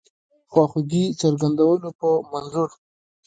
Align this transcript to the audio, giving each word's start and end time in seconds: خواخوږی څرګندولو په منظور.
خواخوږی 0.51 1.03
څرګندولو 1.19 1.89
په 1.99 2.09
منظور. 2.31 2.69